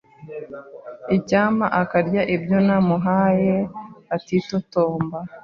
Icyampa 1.17 1.65
akarya 1.81 2.21
ibyo 2.35 2.57
namuhaye 2.67 3.55
atitotomba. 4.15 5.17